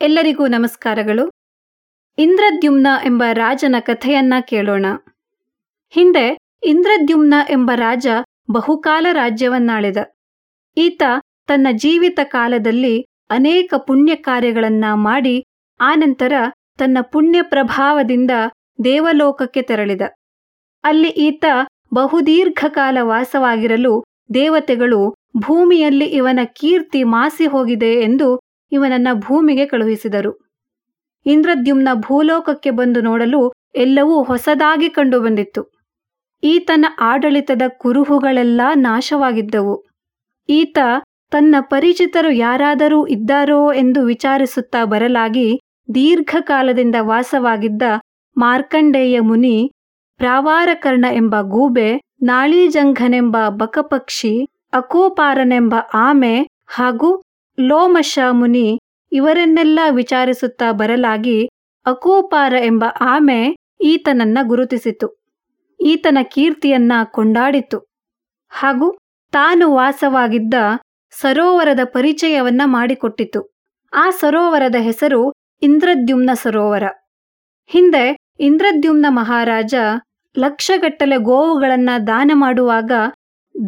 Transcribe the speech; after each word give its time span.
ಎಲ್ಲರಿಗೂ 0.00 0.46
ನಮಸ್ಕಾರಗಳು. 0.46 1.30
ಇಂದ್ರದ್ಯುಮ್ನ 2.18 2.86
ಎಂಬ 3.04 3.24
ರಾಜನ 3.32 3.76
ಕಥೆಯನ್ನ 3.80 4.34
ಕೇಳೋಣ. 4.40 4.86
ಹಿಂದೆ 5.88 6.38
ಇಂದ್ರದ್ಯುಮ್ನ 6.64 7.34
ಎಂಬ 7.50 7.70
ರಾಜ 7.74 8.06
ಬಹುಕಾಲ 8.50 9.06
ರಾಜ್ಯವನ್ನಾಳಿದ. 9.12 9.96
ಈತ 10.76 11.02
ತನ್ನ 11.46 11.66
ಜೀವಿತ 11.72 12.20
ಕಾಲದಲ್ಲಿ 12.22 13.06
ಅನೇಕ 13.30 13.74
ಪುಣ್ಯ 13.74 14.14
ಕಾರ್ಯಗಳನ್ನ 14.14 14.84
ಮಾಡಿ, 14.92 15.44
ಆನಂತರ 15.80 16.32
ತನ್ನ 16.78 16.98
ಪುಣ್ಯ 17.00 17.42
ಪ್ರಭಾವದಿಂದ 17.42 18.30
ದೇವಲೋಕಕ್ಕೆ 18.84 19.62
ತೆರಳಿದ. 19.62 20.00
ಅಲ್ಲಿ 20.84 21.08
ಈತ 21.08 21.44
ಬಹುದೀರ್ಘಕಾಲ 21.94 22.98
ವಾಸವಾಗಿರಲು 23.00 24.04
ದೇವತೆಗಳು 24.34 25.14
ಭೂಮಿಯಲ್ಲಿ 25.36 26.04
ಇವನ 26.04 26.40
ಕೀರ್ತಿ 26.44 27.02
ಮಾಸಿ 27.02 27.46
ಹೋಗಿದೆ 27.46 27.92
ಎಂದು 27.94 28.40
ಇವನನ್ನ 28.72 29.08
ಭೂಮಿಗೆ 29.12 29.66
ಕಳುಹಿಸಿದರು. 29.66 30.32
ಇಂದ್ರದ್ಯುಮ್ನ 31.26 31.88
ಭೂಲೋಕಕ್ಕೆ 31.94 32.70
ಬಂದು 32.70 33.00
ನೋಡಲು 33.00 33.52
ಎಲ್ಲವೂ 33.74 34.22
ಹೊಸದಾಗಿ 34.22 34.90
ಕಂಡುಬಂದಿತ್ತು 34.90 35.62
ಈತನ 36.42 36.84
ಆಡಳಿತದ 37.00 37.62
ಕುರುಹುಗಳೆಲ್ಲ 37.68 38.60
ನಾಶವಾಗಿದ್ದವು. 38.74 39.86
ಈತ 40.48 40.78
ತನ್ನ 41.30 41.56
ಪರಿಚಿತರು 41.60 42.30
ಯಾರಾದರೂ 42.30 43.06
ಇದ್ದಾರೋ 43.06 43.72
ಎಂದು 43.72 44.04
ವಿಚಾರಿಸುತ್ತಾ 44.04 44.84
ಬರಲಾಗಿ 44.84 45.60
ದೀರ್ಘಕಾಲದಿಂದ 45.94 46.96
ವಾಸವಾಗಿದ್ದ 47.00 47.82
ಮಾರ್ಕಂಡೇಯ 48.36 49.20
ಮುನಿ 49.20 49.70
ಪ್ರಾವಾರಕರ್ಣ 50.16 51.04
ಎಂಬ 51.12 51.40
ಗೂಬೆ, 51.40 52.00
ನಾಳೀಜಂಘನೆಂಬ 52.22 53.36
ಬಕಪಕ್ಷಿ, 53.48 54.44
ಅಕೋಪಾರನೆಂಬ 54.72 55.74
ಆಮೆ 55.94 56.36
ಹಾಗೂ 56.66 57.22
ಲೋಮಶ 57.60 58.18
ಮುನಿ 58.30 58.80
ಇವರನ್ನೆಲ್ಲ 59.12 59.78
ವಿಚಾರಿಸುತ್ತಾ 59.90 60.72
ಬರಲಾಗಿ 60.72 61.48
ಅಕೋಪಾರ 61.86 62.54
ಎಂಬ 62.64 62.84
ಆಮೆ 63.00 63.56
ಈತನನ್ನ 63.80 64.38
ಗುರುತಿಸಿತು. 64.42 65.24
ಈತನ 65.80 66.18
ಕೀರ್ತಿಯನ್ನ 66.22 66.92
ಕೊಂಡಾಡಿತು. 67.04 67.90
ಹಾಗೂ 68.48 68.96
ತಾನು 69.32 69.74
ವಾಸವಾಗಿದ್ದ 69.74 70.54
ಸರೋವರದ 71.10 71.80
ಪರಿಚಯವನ್ನ 71.84 72.62
ಮಾಡಿಕೊಟ್ಟಿತು. 72.64 73.54
ಆ 73.92 74.10
ಸರೋವರದ 74.10 74.76
ಹೆಸರು 74.78 75.32
ಇಂದ್ರದ್ಯುಮ್ನ 75.62 76.30
ಸರೋವರ. 76.34 76.82
ಹಿಂದೆ 77.66 78.16
ಇಂದ್ರದ್ಯುಮ್ನ 78.40 79.06
ಮಹಾರಾಜ 79.08 79.74
ಲಕ್ಷಗಟ್ಟಲೆ 80.38 81.16
ಗೋವುಗಳನ್ನ 81.16 81.90
ದಾನ 82.06 82.30
ಮಾಡುವಾಗ 82.34 82.92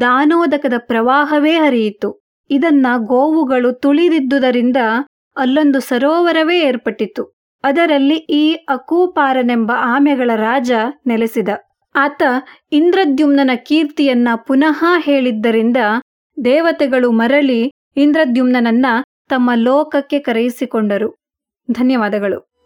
ದಾನೋದಕದ 0.00 0.72
ಪ್ರವಾಹವೇ 0.78 1.52
ಹರಿಯಿತು. 1.52 2.27
ಇದನ್ನ 2.50 2.86
ಗೋವುಗಳು 2.96 3.72
ತುಳಿದಿದ್ದುದರಿಂದ 3.72 4.76
ಅಲ್ಲೊಂದು 5.36 5.80
ಸರೋವರವೇ 5.80 6.60
ಏರ್ಪಟ್ಟಿತು 6.60 7.38
ಅದರಲ್ಲಿ 7.62 8.14
ಈ 8.14 8.52
ಅಕೂಪಾರನೆಂಬ 8.52 9.72
ಆಮೆಗಳ 9.76 10.30
ರಾಜ 10.34 10.72
ನೆಲೆಸಿದ. 11.06 11.48
ಆತ 11.94 12.22
ಇಂದ್ರದ್ಯುಮ್ನನ 12.72 13.50
ಕೀರ್ತಿಯನ್ನ 13.66 14.28
ಪುನಃ 14.46 14.84
ಹೇಳಿದ್ದರಿಂದ 14.98 15.76
ದೇವತೆಗಳು 16.44 17.10
ಮರಳಿ 17.10 17.72
ಇಂದ್ರದ್ಯುಮ್ನನನ್ನ 17.96 18.86
ತಮ್ಮ 19.28 19.50
ಲೋಕಕ್ಕೆ 19.54 20.18
ಕರೆಯಿಸಿಕೊಂಡರು. 20.18 21.14
ಧನ್ಯವಾದಗಳು. 21.70 22.57